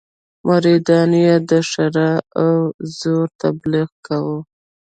مریدانو 0.47 1.17
یې 1.25 1.35
د 1.49 1.51
ښرا 1.69 2.11
او 2.43 2.53
زور 2.99 3.27
تبليغ 3.41 3.89
کاوه. 4.05 4.37